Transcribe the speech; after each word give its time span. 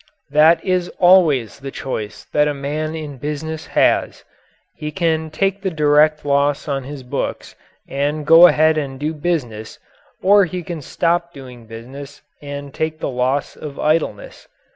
That 0.31 0.65
is 0.65 0.89
always 0.97 1.59
the 1.59 1.69
choice 1.69 2.25
that 2.33 2.47
a 2.47 2.55
man 2.55 2.95
in 2.95 3.19
business 3.19 3.67
has. 3.67 4.23
He 4.73 4.91
can 4.91 5.29
take 5.29 5.61
the 5.61 5.69
direct 5.69 6.25
loss 6.25 6.67
on 6.67 6.85
his 6.85 7.03
books 7.03 7.53
and 7.87 8.25
go 8.25 8.47
ahead 8.47 8.79
and 8.79 8.99
do 8.99 9.13
business 9.13 9.77
or 10.23 10.45
he 10.45 10.63
can 10.63 10.81
stop 10.81 11.33
doing 11.33 11.67
business 11.67 12.23
and 12.41 12.73
take 12.73 12.99
the 12.99 13.09
loss 13.09 13.55
of 13.55 13.77
idleness. 13.77 14.47